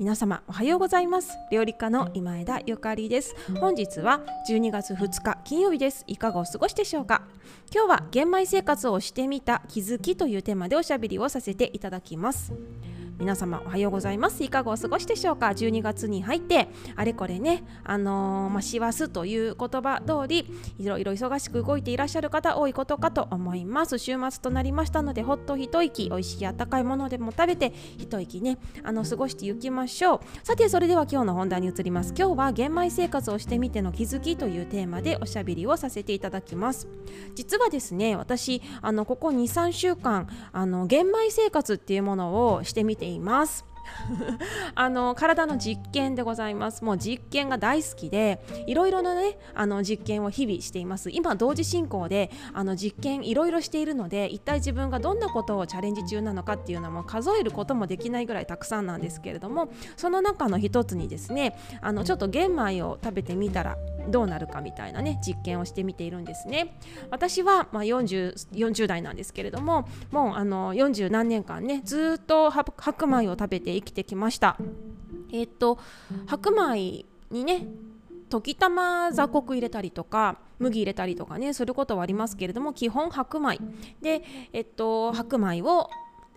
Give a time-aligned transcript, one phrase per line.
[0.00, 1.38] 皆様おはようございます。
[1.52, 3.36] 料理家の今枝ゆかりです。
[3.60, 6.02] 本日は12月2日金曜日です。
[6.08, 7.22] いかがお過ごしでしょうか？
[7.72, 12.52] 今日は玄米生活をしてみた気づきというテーマでおしゃべりをさせていただきます。
[13.18, 14.42] 皆様おはようございます。
[14.42, 20.46] いかがお過ごしでしょうか？12月に入ってあれこれねあのー、まあ師走という言葉通り
[20.78, 23.98] いろいろ忙しく動いていらっしゃる方多いことかと思います。
[23.98, 30.20] 週末となりましたのでほっと一息美味しいあったかいものでも食べて一息ねあの過ごしていきましょう。
[30.42, 32.12] さてそれでは今日の本題に移ります。
[32.18, 36.88] 今日は玄米生活をしてみての気づきというテーマでおしゃべりをさせていただきます。
[37.36, 43.66] 実はですね私あのここ23週間あの玄米生活っていうものをしてみてています。
[44.74, 46.82] あの体の実験でございます。
[46.82, 51.10] もう実験が大好きでいろいろなねあの実験を日々しています。
[51.10, 63.76] 今同時進行であの実験いろいろしているので一体自分がどんなことをチャレンジ中なのかっていうのも数えることもできないぐらいたくさんなんですけれどもその中の一つにですねあのちょっと玄米を食べてみたら
[64.08, 66.78] どうなるかみたいなね実験をしてみているんですね。
[67.10, 74.56] 私は、まあ40、40, 代なんですけれどももうあの40何年間ねずっと白米を食べて生きてきました。
[75.32, 75.78] えー、っと
[76.26, 77.66] 白米にね
[78.30, 83.58] 溶き卵雑穀入れたりとか麦入れたりとかねすることはありますけれども基本白米。
[84.00, 85.90] で、えっと、白米を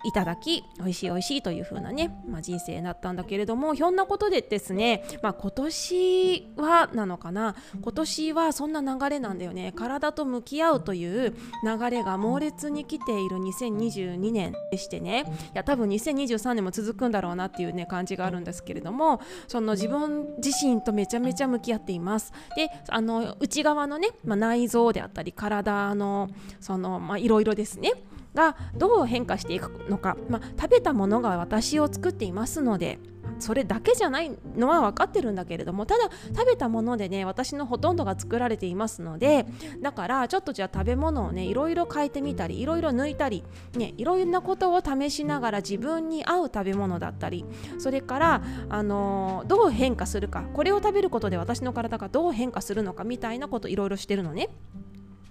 [0.04, 9.74] いただき美味しい美味しいという風なね、まあ、人生だったんだけれどもひょんなことでですね、まあ、今年はなのかな今年はそんな流れなんだよね。
[9.76, 15.26] 体と向き合うという流れが猛烈に来ている2022年でしてね。
[15.54, 22.34] いや多分2023年も続くんだろうなっていうね感じがあるんですけれどもその自分自身とめちゃめちゃ向き合っています。
[22.56, 27.94] であの内側のね、まあ、内臓であったり体のそのいろいろですね。
[28.38, 33.00] がどう変化していくのか、まあ、食べたものが私を作っていますので
[33.40, 39.46] それだけじゃないのは分かってるんだけれどもただ食べたものでね私のほとんどが作られていますので
[39.82, 43.44] だからちょっとじゃあ食べ物をねいろいろ変えてみたりいろいろ抜いたり
[43.76, 47.46] ねいろんなことを試しながら自分に合う食べ物だったり
[47.80, 54.50] それからあのー、どう変化するかこれを食べることで私の体がどう変化するのかみたいなこといろいろしてるのね。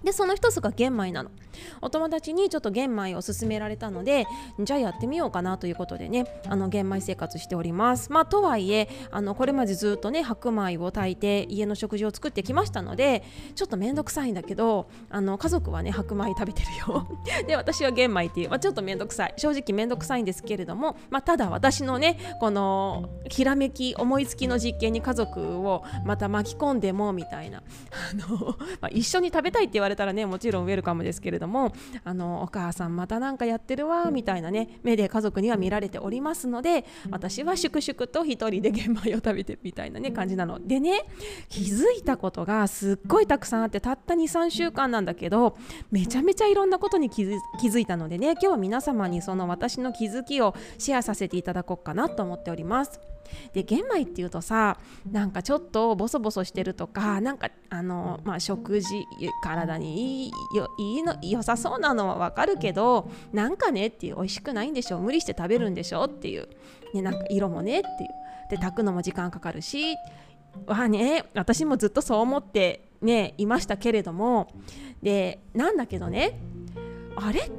[0.03, 1.31] でその一つが玄米なの。
[1.81, 4.27] お友達にちょっと玄米を勧められたので
[4.59, 8.11] じゃあやってみようかなということでねあの玄米生活しております。
[8.11, 13.23] まあとはいえあのこれまでずっとね白米を炊いて家の食事を作ってきましたので
[13.55, 17.07] ちょっと面倒くさいんだけどあの家族はね白米食べてるよ。
[17.47, 19.33] で私は玄米っていう、まあ、ちょっと面倒くさい。
[19.37, 27.57] 正直面倒くさいんですけれども、まあ、ただ私のねこのひらめき思いつきの実験に家族をまた巻き込んでもみたいな。
[27.57, 41.03] あの、まあ、一緒に食べたいって言われたらねもちろんウェルカムですけれどもあのお母さんまた何かやってるわみたいなね目で家族には見られておりますので私は粛々と1人で玄米を食べてるみたいなね感じなのでね
[41.49, 45.57] 気づいたことがすっごいたくさんあってたった23週間なんだけど
[45.91, 52.99] めちゃめちゃいろんなことに気づいたのでね今日は皆様にその私の気づきをシェアさせていただこうかなと思っております。
[53.53, 54.77] で玄米っていうとさ
[55.11, 59.05] なんかちょっとボソボソしてるとかなんかあの、まあ、食事
[59.43, 66.47] 体にいいよいいの良さそうなのはわかるけどなんかねっていう美味しくないんでしょ無理して食べるんでしょっていう、
[66.93, 68.27] ね、なんか色もねっていう。
[68.49, 69.95] で炊くのも時間かかるし
[70.65, 74.47] はね私もずっとそう思ってねいましたけれども
[75.03, 76.39] でなんだけどね
[77.15, 77.49] あれ？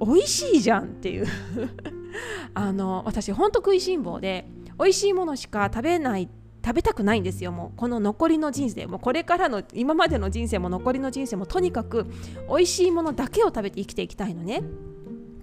[0.00, 1.26] 美味しいじゃんっていう。
[2.54, 4.46] あの私ほんと食いしん坊で
[4.78, 6.28] 美味しいものしか食べない
[6.64, 7.52] 食べたくないんですよ。
[7.52, 8.86] もうこの残りの人生。
[8.86, 12.06] もこれからの今までの人生も残りの人生もとにかく
[12.48, 14.62] 美味しいものだけを食べて生きていきたいのね。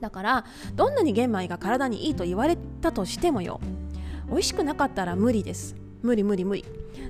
[0.02, 0.46] だから
[0.76, 3.60] どんなに玄米が体にいいと言われたとしてもよ
[4.30, 5.76] 美味しくなかったら無理です。
[6.02, 6.66] 無理無理無理。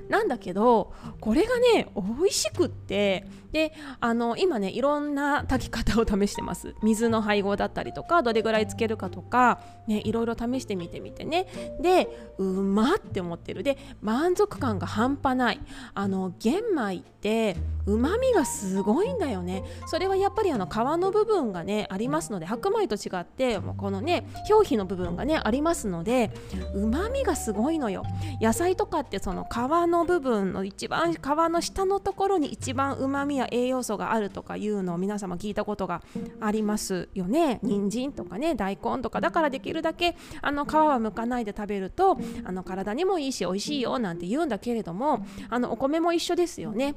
[0.08, 3.26] なんだけどこれがね美味しくって
[3.56, 6.74] であの今ねいろんな炊き方を試してます。
[6.82, 11.46] 水の配合だったりとかどれぐらいつけるかとか、ね、いろいろ試してみてみてね。
[11.80, 13.62] でうまって思ってる。
[13.62, 15.60] で満足感が半端ない。
[15.94, 17.56] あの玄米って
[17.86, 19.64] うまみがすごいんだよね。
[19.86, 26.30] それはやっぱりあの皮の部分がねありますので白米と違ってもうこのね表皮の部分がねありますので
[26.74, 28.02] うまみがすごいのよ。
[28.42, 36.02] 野菜とかってその皮の部分の一番皮の下のところに一番うまみや栄養素があるとかいうのを皆様聞いたことが
[36.40, 46.94] ありますよね人参とかね大根とかだからできるだけあの皮は剥かないで食べるとあの体にもいいし美味しいよなんて言うんだけれどもあのお米も一緒ですよね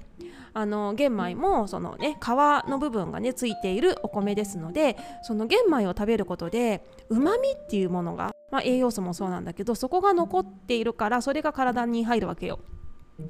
[0.54, 12.60] あの玄米もそのね皮の部分がねついているお米ですのでその玄米を食べることでうまみっていうものが、まあ、栄養素もそうなんだけどそこが残っているからそれが体に入るわけよ。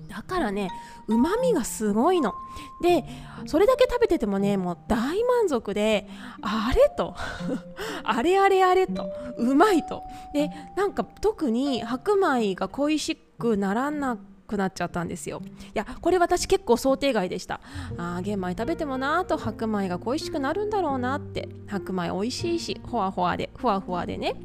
[0.07, 0.69] だからね
[1.07, 2.33] うまみがすごいの。
[2.81, 3.03] で
[3.45, 6.07] それだけ食べててもねもう大満足で
[6.41, 7.15] あれと
[8.03, 10.03] あれあれあれとうまいと。
[10.33, 15.41] でなんか特に白米が恋しくならなくなっちゃったんですよ。
[15.45, 17.61] いやこれ私結構想定外でした。
[17.97, 24.35] あ玄米食べてもなあと白米が恋しくなるんだろうなって白米美味しいしほわほわでふわふわでね。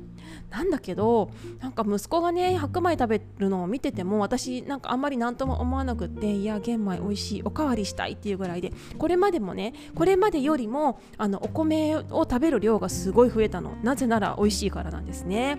[0.55, 1.31] なんだけど
[1.61, 13.73] なんか息子がね白米食べるのを見てても私なんかあんまり何とも思わなくっていや玄米美味しいおかわりしたいっていうぐらいでこれまでもねこれまでよりもあのお米を食べる量がすごい増えたの。
[13.83, 15.59] なぜなら美味しいからなんですね。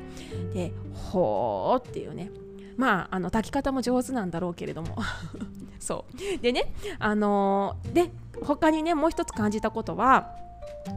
[0.53, 2.31] でほーっていうね。
[2.77, 4.95] まああの炊き方も上手なんだろうけれども。
[5.77, 6.06] そ
[6.38, 6.42] う。
[6.42, 8.12] でねあのー、で
[8.42, 10.44] 他にねもう一つ感じたことは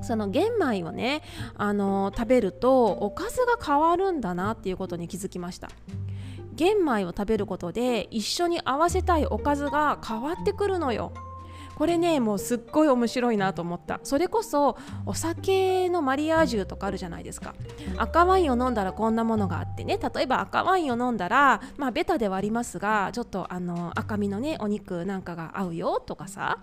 [0.02, 1.22] その玄米をね、
[1.56, 5.68] あの、食べるとおかずが変わるんだなっていうことに気づきました。
[6.54, 11.12] 玄米を食べることで一緒に合わせたいおかずが変わってくるのよ。
[11.76, 14.00] これねもうすっごい面白いなと思った。
[14.02, 14.76] それこそ
[15.06, 17.54] お酒のマリアージュとかあるじゃないですか。
[17.96, 19.96] 赤ワインを飲んだらこんなものがあってね。
[19.96, 26.58] 例えば赤ワインを飲んだらまあベタではありますがちょっとあの赤身のねお肉なんかが合うよとかさ。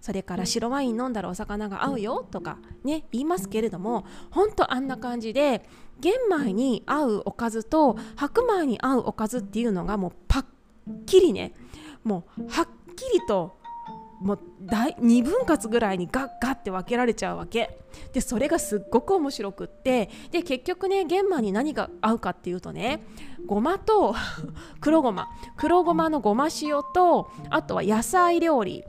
[0.00, 5.68] それから白ワイン飲んだらお魚が合うよとかね言いますけれどもほんとあんな感じで
[6.00, 10.44] 玄米に合うおかずと白米に合うおかずっていうのがもうパッ
[11.06, 11.52] キリね。
[12.04, 13.58] もうはっきりと
[14.20, 17.78] もう大2分割ぐらいにガッガッって分けられちゃうわけ。
[18.12, 23.02] でそれがすっごく面白くってで結局ね玄米に何が合うかっていうとね
[23.46, 24.14] ごまと
[24.80, 25.28] 黒ごま。
[25.56, 28.84] 黒ごまのごま塩とあとは野菜料理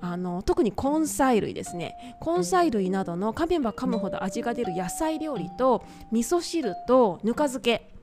[0.00, 2.16] あの特に根菜類ですね。
[2.24, 7.94] 根菜類などの噛めば噛むほど味が出る野菜料理と味噌汁とぬか漬け。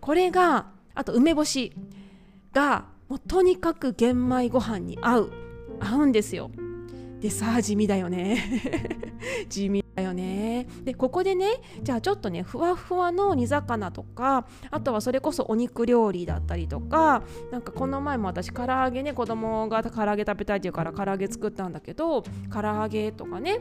[0.00, 1.72] これがあと梅干し
[2.52, 5.32] がもうとにかく玄米ご飯に合う。
[5.80, 6.50] 合うんですよ。
[7.20, 8.38] でさあ地味だよね。
[9.48, 9.83] 地味。
[9.94, 10.66] だよね。
[10.82, 23.60] でここでねじゃあちょっとねふわふわの煮魚とかあとはそれこそお肉料理だったりとかなんかこの前も私唐揚げね子供が唐揚げ食べたいっていうから唐揚げ作ったんだけど唐揚げとかね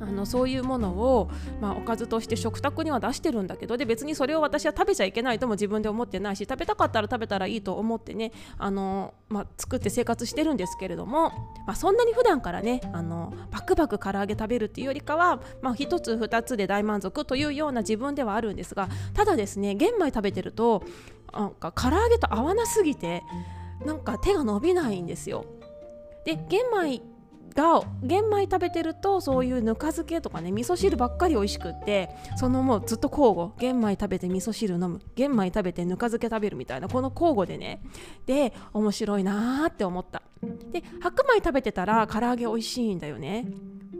[0.00, 1.30] あのそういうものを、
[1.60, 11.30] まあ、おかずとして食卓には出してるんだけどで別にそれを私は食べちゃいけないとも自分で思ってないし食べたかったら食べたらいいと思ってねあの、まあ、作って生活してるんですけれども、
[11.66, 20.82] まあ、そんなに普段からねあのバクバク唐揚げ食べるっていうよりかは、まあ、1つ2つで大満足というような自分ではあるんですがただですね玄米食べてると
[21.32, 23.22] なんか唐揚げと合わなすぎて
[23.84, 25.46] なんか手が伸びないんですよ。
[26.24, 27.00] で玄米
[27.54, 37.82] が玄米食べてるとそういうぬか漬けとかね味噌汁ばっかり美味しくってそのもうずっと交互玄米食べて味噌汁飲む玄米食べてぬか漬け食べるみたいなこの交互でね。
[38.26, 40.22] で面白いなーって思った。
[40.72, 43.46] で白米食べてたら唐揚げ美味しいんだよね。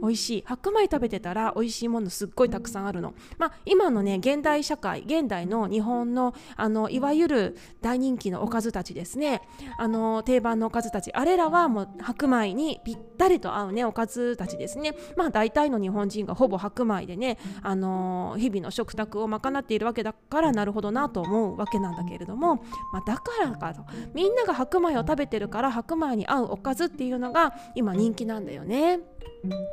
[0.01, 3.13] 美味しい白米食べてたら美味しいものすっごいたくさんあるの。
[3.37, 9.41] まあ、今のね現代社会現代の日本のあのいわゆる大人気のおかずたちですね
[9.77, 14.95] あの定番のおかずたちあれらはもう白米にぴったりと合うねおかずたちですね。
[15.15, 22.55] まあ大体の日本人がほぼ白米でねあの日々の食卓を賄っているわけだからなるほどなと思うわけなんだけれども、
[22.91, 28.99] まあ、だからかとみんなが白米を食べてるから白米に合うおかずっていうのが今人気なんだよね。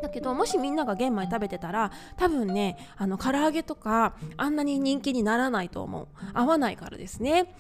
[0.02, 6.08] だけどもしみんなが玄米食べてたら多分ねあの唐揚げとかあんなに人気にならないと思う。
[6.32, 7.54] 合わないからですね。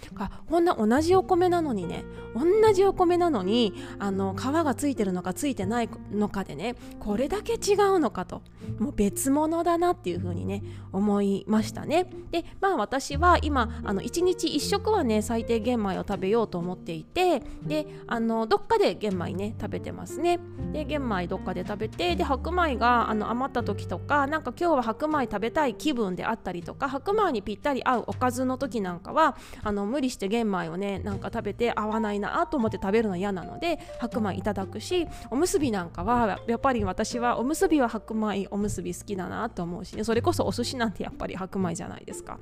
[0.48, 2.04] こんな同じお米なのにね
[2.34, 8.42] 同じお米なのにあの皮がついてるのかついてないのかでねこれだけ違うのかと
[8.78, 12.10] もう別物だなっていう風にね思いましたね。
[12.30, 20.38] でまあ私は今あの1日1食はね最低玄米を食べようと思っていてであのどっかで玄米ね食べてますね。
[20.72, 42.38] で玄米どっかで食食べてで白米があの余った時とかなんか今日は白米食べたい気分であったりとか白米にぴったり合うおかずの時なんかはあの無理して玄米をねなんか食べて合わないなと思って食べるの嫌なので白米いただくしおむすびなんかはやっぱり私はおむすびは白米おむすび好きだなと思うし、ね、それこそお寿司なんてやっぱり白米じゃないですか。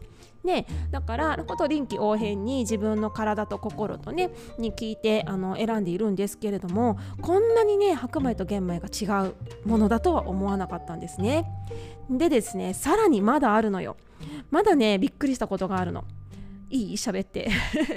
[0.47, 11.47] ね、だからこと臨機応変に自分の体と心とねに聞いてあの選んでいるんですけれどもこんなにね白米と玄米が違ううものだとは思わなかったんですね。
[12.11, 13.97] でですねさらにまだあるのよ。
[14.51, 16.05] まだねびっくりしたことがあるの。
[16.71, 16.97] いい？
[16.97, 17.49] 喋って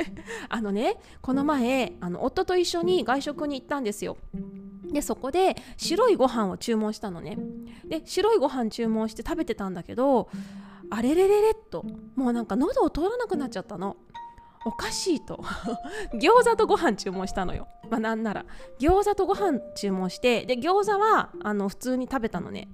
[0.47, 4.15] あのねこの前あの夫と一緒に外食に行ったんですよ
[4.83, 7.37] でそこで白いご飯を注文したのね
[7.85, 10.29] で白いご飯注文して食べてたんだけど
[10.91, 11.83] あれれれれっと
[12.15, 13.97] もうなんか喉を通らなくなっちゃったの
[14.65, 15.37] おかしいと。
[16.13, 17.67] 餃子とご飯注文したのよ。
[17.89, 18.45] まあなんなら。
[18.79, 22.67] 餃子とご飯注文してで餃子はあの普通に食べたのね。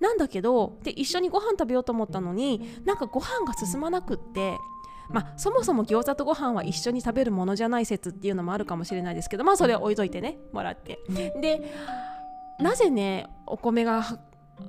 [0.00, 4.58] なんだけどで一緒にご飯食べようと思ったのになんかご飯が進まなくって。
[5.10, 10.38] まあ、そもそも餃子とご飯は一緒に食べるものじゃない説っていうのもあるかもしれないですけどまあそれは置いといてね。
[10.52, 10.98] もらって。
[11.40, 11.74] で
[12.58, 14.02] なぜねお米が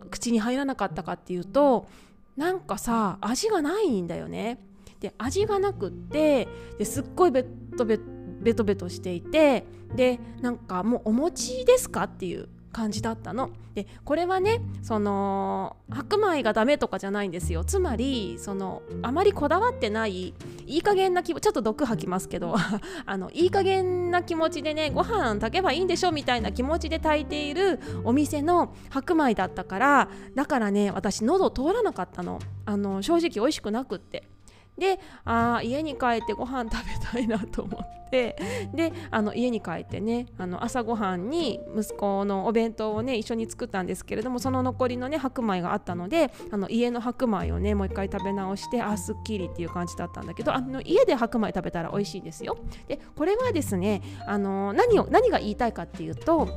[0.09, 1.87] 口に入らなかったかっていうと
[2.35, 4.59] なんかさ味がないんだよね。
[4.99, 6.47] で味がなくって
[6.77, 7.45] ですっごいベ
[7.77, 7.99] トベ
[8.41, 13.51] ベトベトしていてでなんかもうお餅ですかっていう感じだったの。
[13.73, 20.33] でこれはねその白米がダメとかじゃないんですよつまりそのあまりこだわってない
[20.65, 22.55] いい加減な気ちょっと毒吐きますけど
[23.05, 34.34] あのいい加減な気持ちでねご飯炊けばいいんでしょみたいな気持ちで炊いているお店の白米だったからだからね私喉通らなかったのあの正直美味しくなくって。
[34.77, 38.35] であ家に帰ってご飯食べたいなと思って
[38.73, 52.57] であの家に帰ってねあの朝ごはんに息子のお弁当をね一緒に作ったんですけれどもその残りのね白米があったのであの家の白米をねもう一回食べ直してあすっきりっていう感じだったんだけどあの家で白米食べたら美味しいですよ。
[52.87, 56.49] でこれはですねあの何を何が言いたいかっていうと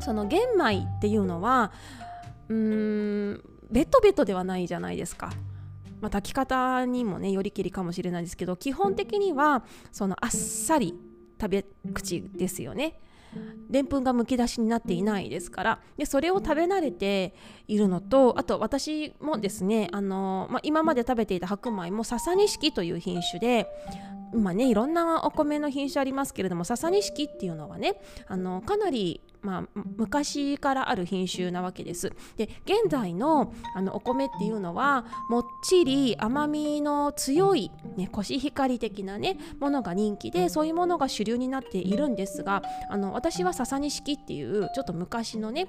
[0.00, 1.72] その玄米っていうのは
[2.48, 5.30] うーんベトベトではないじゃないですか。
[6.00, 10.94] まあ、炊き方にもねよりきりかもしれないですけど基本的にはそのあっさり
[11.40, 13.00] 食べ口ですよね。
[13.68, 17.34] でんぷんがむき出しになっていないですからでそれを食べ慣れて
[17.66, 23.68] いるのとあと私もですねあの、まあ、今まで食べていた白米も笹錦という品種で
[24.32, 32.12] まあねいろんなお米の品種ありますけれども笹錦っていうのはねあのかなりまあ、昔からある品種なわけです。
[32.36, 45.68] で現在のあのお米っていうのはもっちり甘みの強い、ね、コシヒカリ的な、ね、ものが人気でそういうものが主流になっているんですがあの私は笹錦っていうちょっと昔のね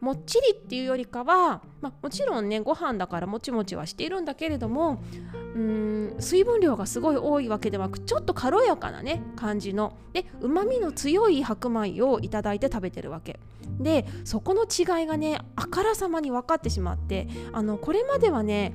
[0.00, 5.02] もっちりっていうよりかは、まあ、もちろんねご飯だからもちもちはしているんだけれども
[5.54, 13.38] うーん水分量がすごい多いわけではなくちょっと軽やかなね感じのでうまみの強い白米をいただいて食べてるわけ
[13.78, 18.74] でそこの違いがねあからさまに分かってしまってあのこれまではね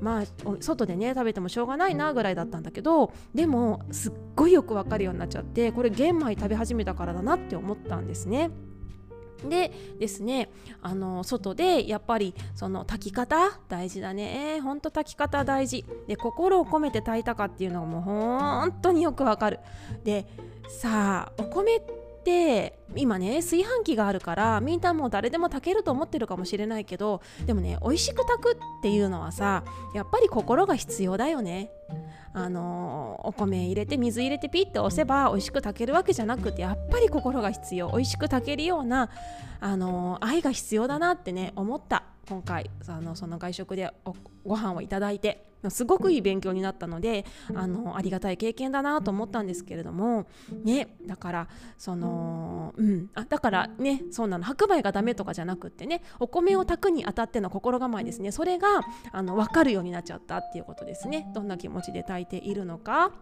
[0.00, 0.24] まあ
[0.60, 8.50] 外でね食べてもしょうがないなぐらいだったんだけどでもすっごいよく分かるようになっちゃってこれ玄米食べ始めたからだなって思ったんですね。
[9.48, 10.48] でですね
[10.82, 14.60] あの外でやっぱりその炊き方大事だね。
[14.60, 15.84] ほんと炊き方大事。
[16.06, 19.60] で心を込めて炊いたかっていうのがもう本当によくわかる。
[20.04, 20.26] で
[20.68, 22.01] さあお米って
[22.94, 29.64] 今ね炊飯器があるからみんなもう誰でも炊けると思ってるかもしれないけどでもね美味しく炊くっていうのはさ
[29.94, 31.70] やっぱり心が必要だよね。
[32.34, 37.88] あのお米入れて水入れてピッて押せば美味しく炊けるわけじゃなくてやっぱり心が必要。
[37.90, 39.10] 美味しく炊けるような
[39.60, 42.04] あの愛が必要だなってね思った。
[42.28, 43.90] 今回あのその外食で
[44.44, 47.24] ご飯をいただいてすごくいい勉強になったので
[47.54, 50.26] あのありがたい経験だなと思ったんですけれども
[50.64, 51.48] ねだから
[51.78, 53.10] そのうん。
[53.14, 54.44] あだからねそうなの。
[54.44, 58.32] 白米がダメとかじゃなくってねお米を炊くにあたっての心構えですね。
[58.32, 58.80] それが
[59.12, 61.30] あの分かるようになっちゃったっていうことですね。
[61.34, 63.12] どんな気持ちで炊いているのか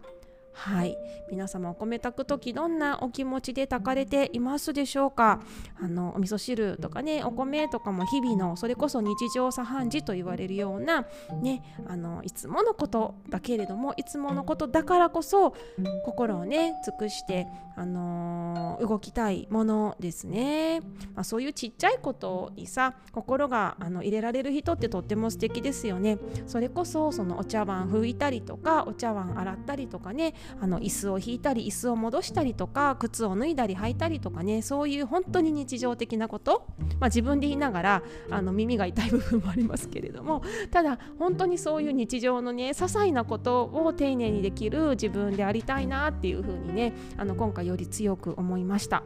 [0.53, 0.97] はい。
[1.31, 5.41] 皆様お米炊く時どんなお気持ちで炊かれていますでしょうか？
[5.81, 11.07] あのお味噌汁とかねお米とかも日々のそれこそ日常茶飯事と言われるような
[11.41, 15.55] ねあのいつものことだけれどもいつものことだからこそ
[16.05, 20.81] 心をね尽くしてあのー、動きたいものですね、
[21.15, 26.19] まあ、そういうちっちゃいことにさ心があの入れられる人ってとっても素敵ですよね。
[26.47, 36.67] それこそそのお茶碗拭いたりとかお茶碗洗ったりとかねあの椅子を引いたり椅子を戻したりとか靴を脱いだり履いたりとかねそういう本当に日常的なこと、
[36.99, 49.03] まあ、自分で言いながらあの耳が痛い部分もありますけれどもただ本当にそういう日常のね些細なことを丁寧にできる自分でありたいなっていうふうにねあの今回より強く思いました。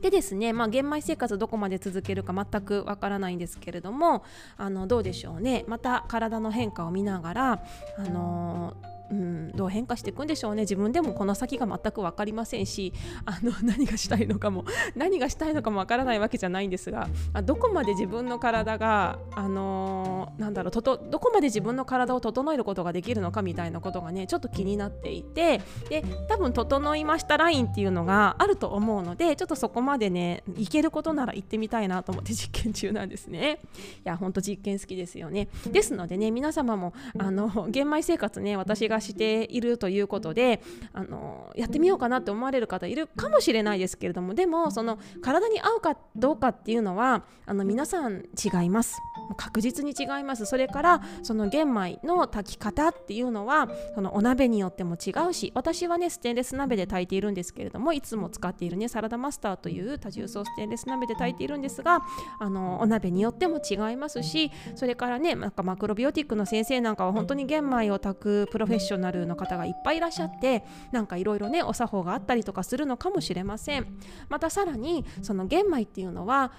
[0.00, 4.24] でですね、まあ、玄米生活どこまで続けるか全くわからないんですけれども
[4.56, 7.64] あのどうでしょうねまた体の変化を見ながら、
[7.98, 12.92] あのーうん、どう変化していくんでしょうね自分でもこの先が全く分かりませんし
[13.24, 14.64] あの 何がしたいのかも
[14.96, 17.08] 何がしたいのかも分からないわけじゃないんですが
[17.44, 33.58] どこまで自分の体が、あのー、なんだろうととどこまで自分の体を整えることができるのかみたいなことがねちょっと気になっていてで多分整いましたラインっていうのがあると思うのでちょっとそこまでねいけることなら行ってみたいなと思って 実験中なんですね。
[34.04, 35.48] いやほんと実験好きですよね。
[35.70, 40.62] ですのでね皆様もあの玄米生活ね私ががしているということで
[40.92, 48.96] あのやってみようかなって思われる方いるかもしれないですけれどもでもその体に合うかどうかっていうのはあの皆さん違います。
[49.36, 50.46] 確実に違います。
[50.46, 62.02] それからその玄米の炊き方っていうのはそのお鍋によっても違うし私はねステンレス鍋で炊いているんですけれどもいつも使っているねサラダマスターという多重層ステンレス鍋で炊いているんですが
[62.38, 73.86] あのお鍋によっても違いますしそれからねなんかマクロビオティックの先生なんかは本当に玄米を炊くプロフェッショナルショナルの方がいっぱいいらっしゃってなんかいろいろねお作法があったりとかするのかもしれません。
[74.28, 76.52] またさらにその玄米っていうのは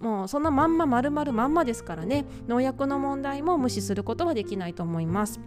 [0.00, 5.40] もうそのまんま丸々まんまですからね農薬の問題も無視することはできないと思います。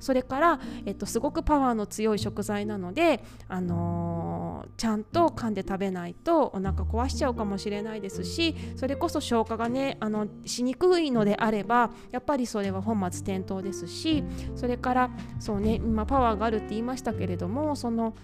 [0.00, 14.24] それから、えっと、すごくパワーの強い食材なので、あのー、ちゃんと噛んで食べないとお腹壊しちゃうかもしれないですしそれこそ消化がねあのしにくいのであればやっぱりそれは本末転倒ですし
[14.54, 18.14] それからそうね今パワーがあるって言いましたけれどもその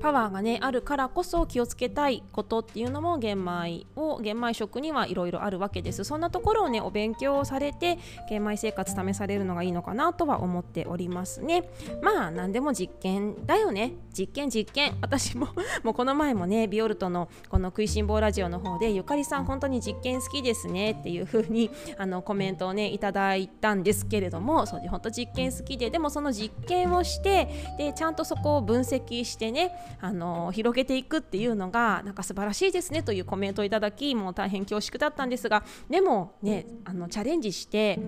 [0.00, 6.04] パワーがねあるからこそ気をつけたいことっていうのも玄米を玄米食にはいろいろあるわけです。
[6.04, 11.68] そんなところをねお勉強されて玄米生活試されるのがいいのかなとは思っておりますね。
[12.02, 13.94] まあ何でも実験だよね。
[14.16, 14.96] 実験実験。
[15.00, 15.48] 私も
[15.82, 37.98] もうこの前もねビオルトのこの食いしん坊ラジオの方でゆかりさん本当に実験好きですねっていう風に あのコメントをねいただいたんですけれどもそう本当実験好きででもその実験をしてでちゃんとそこを分析してねあの広げていくっていうのがなんか素晴らしいですねというコメントをいただきもう大変恐縮だったんですがでもねあのチャレンジして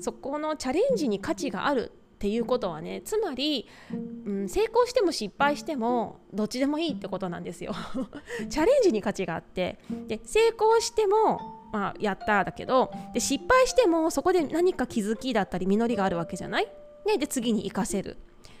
[0.00, 3.68] そこのチャレンジに価値があるっていうことはねつまり、
[4.26, 7.72] うん、成功しても失敗してもどっちでもいいってことなんですよ。
[8.50, 9.78] チャレンジに価値があって。
[10.08, 16.68] で成功しても、まあ、やっただけどで失敗してもそこで何か気づきだったり実りがあるわけじゃない、
[17.06, 18.16] ね、で次に生かせる。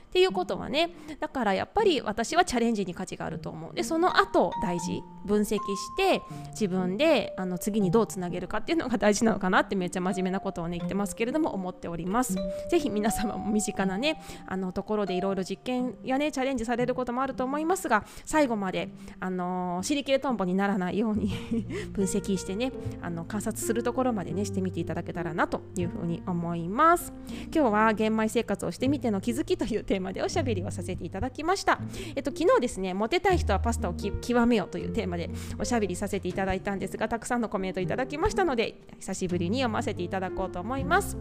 [0.08, 0.90] っていうことはね
[1.20, 3.74] だからやっぱり私はチャレンジに価値があると思う。
[3.74, 5.58] でその後大事分析し
[5.96, 12.36] て自分であの次にどうつなげるかっていうのが大事なのかなってめっちゃ真面目なことをね言ってますけれども思っております。
[12.70, 18.90] 是非皆様も身近なねあのところでいろいろ実験やねチャレンジされることもあると思いますが最後まで
[19.20, 21.28] あのシリケルトンボにならないように
[21.92, 27.12] 分析してねあの観察するところまでねしてみていただけたらなというふうに思います。
[27.54, 31.80] 今日は玄米生活をしてみての気づきというテーマでおしゃべりをさせていただきました。
[32.14, 41.16] えっと、昨日ですね、モテたい人はパスタを極めようというテーマでおしゃべりさせていただいたんですが、たくさんのコメントいただきましたので、久しぶりに読ませていただこうと思います。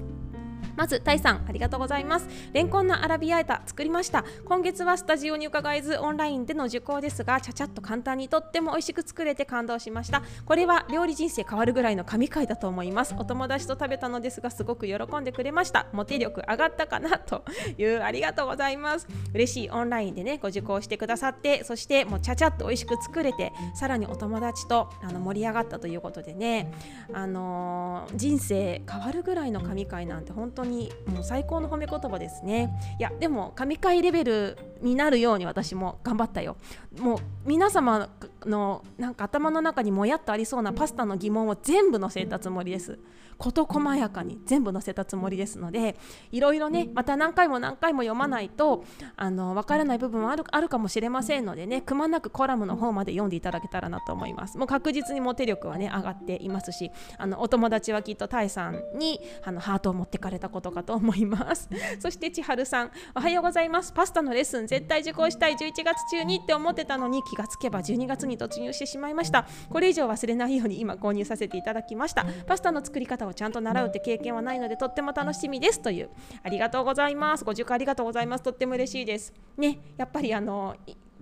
[0.76, 2.28] まずタイさんありがとうございます。
[2.54, 4.24] レンコンのアラビアータ作りました。
[4.46, 10.24] 今月はスタジオに伺えずオンラインでの受講ですがちゃちゃっと簡単にとっても美味しく作れて感動しました。
[10.46, 13.16] これは料理人生変わるぐらいの神回だと思います。
[13.18, 15.88] お友達と食べたのですがすごく喜んでくれました。
[15.94, 17.44] モテ力上がったかなと
[17.78, 19.08] いうありがとうございます。
[19.34, 26.72] 嬉しいオンラインでねご受講してくださってそしてもうちゃちゃっと美味しく作れてさらにお友達とあの盛り上がったということでね
[27.14, 32.72] あのー、人生変わるぐらいの神回なんて本本当にもう最高の褒め言葉ですね。
[33.00, 36.56] いやでも神回レベルになるように私も頑張ったよ。
[37.00, 38.10] もう皆様
[38.48, 43.00] のなんか頭の中にもやっとありそうなパスタの疑問を全部載せたつもりです。
[43.38, 45.96] 事細やかに全部載せたつもりですので
[46.32, 48.84] いろいろねまた何回も何回も読まないと
[49.16, 54.58] あの分からない部分はあるあるかもしれませんのでねくまなくコラムの方まで読んでいただけたらなと思います。
[54.58, 61.70] もう確実にモテ力はね上がっていますしあのお友達はきっとタイさんにあのハートを持ってかれたことかと思います。
[62.00, 63.94] そして千春さんおはようございます。
[63.94, 65.56] パスタのレッスン絶対受講したい。
[65.58, 69.48] 11月中にって思ってたのに気がつけば12月に突入してしまいました。
[69.70, 72.26] これ以上忘れないように今購入させていただきました。
[72.46, 75.82] パスタの作り方をちゃんと習うって経験はないのでとっても楽しみです。
[75.82, 76.10] という。
[76.44, 77.44] ありがとうございます。
[77.44, 78.44] ご熟ありがとうございます。
[78.44, 79.34] とっても嬉しいです。
[79.58, 80.76] ねやっぱりあの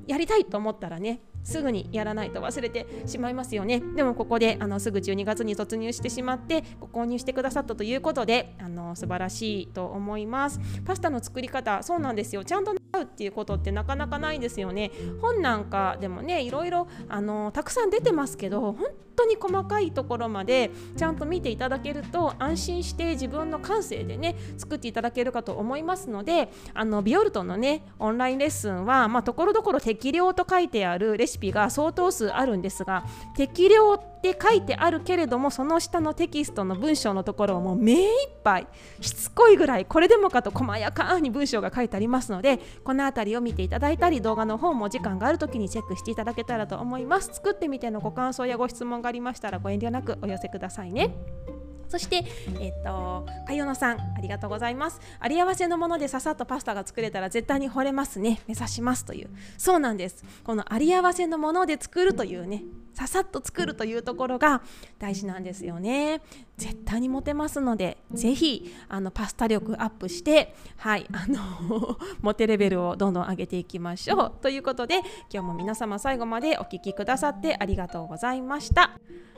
[0.07, 3.81] やりたいと思ったらねすぐにやらないと忘れてしまいますよね。
[3.95, 10.59] でもここであのすぐ12月に突入してしまってご購入してくださったということであの素晴らしいと思います。
[10.83, 12.43] パスタの作り方そうなんですよ。
[12.43, 14.91] ちゃんと習うっていうことってなかなかないですよね。
[15.21, 38.67] 本なんかでもねいろいろあのたくさん出てますけど本当に細かいところまでちゃんと見ていただけると安心して自分の感性でね作っていただけるかと思いますのであのビオルトのねオンラインレッスンはまあところどころ適量と書いてあるレシピが相当数あるんですが適量ってって書いてあるけれどもその下のテキストの文章のところをもう目いっぱい
[38.99, 51.64] しつこいぐらいこれでもかと細やかに文章が書いてありますのでこの辺りを見ていただいたり動画の方も時間がある時にチェックしていただけたらと思います作ってみてのご感想やご質問がありましたらご遠慮なくお寄せくださいね。
[51.87, 52.23] そして、
[52.59, 54.99] えっ、と、かよのさん、ありがとうございます。
[55.19, 58.41] あり合わせのものでささっとパスタが作れたら絶対に惚れますね。
[58.47, 59.29] 目指しますという。
[59.57, 60.23] そうなんです。
[60.43, 64.61] このあり合わせのもので作るというね、ささっと作るというところが
[64.99, 66.21] 大事なんですよね。
[66.57, 74.33] 絶対にモテますので、ぜひあのパスタ力アップして、はい、あの モテレベルをどんどん上げていきましょう。
[74.41, 74.99] ということで、
[75.31, 78.91] 今日も皆様最後までお聴きくださってありがとうございました。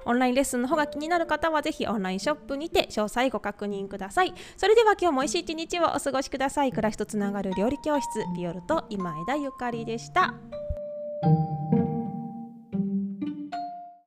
[0.07, 4.33] オンラインレッスンの方が気になる方はぜひオンラインショップにて詳細ご確認ください。
[4.55, 6.71] それでは今日も美味しい一日をお過ごしください。
[6.71, 10.33] 暮らしとつながる料理教室ビオルと今枝ゆかりでした。